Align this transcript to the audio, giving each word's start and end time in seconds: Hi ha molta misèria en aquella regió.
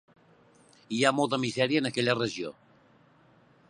Hi 0.99 1.03
ha 1.09 1.13
molta 1.19 1.41
misèria 1.45 1.85
en 1.85 1.91
aquella 1.91 2.19
regió. 2.23 2.57